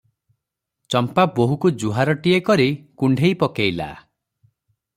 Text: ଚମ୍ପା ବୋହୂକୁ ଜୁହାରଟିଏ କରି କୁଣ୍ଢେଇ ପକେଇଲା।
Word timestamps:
ଚମ୍ପା 0.93 1.25
ବୋହୂକୁ 1.39 1.71
ଜୁହାରଟିଏ 1.83 2.39
କରି 2.49 2.67
କୁଣ୍ଢେଇ 3.03 3.39
ପକେଇଲା। 3.45 3.91